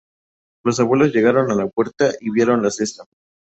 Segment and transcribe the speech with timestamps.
[0.63, 3.03] Los abuelos llegaron a la puerta y vieron la cesta.